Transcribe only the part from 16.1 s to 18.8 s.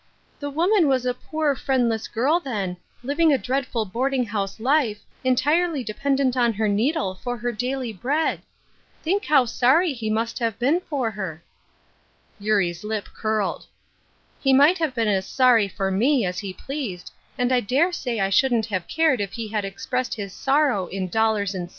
as he pleased, and I dare say I sliouldn't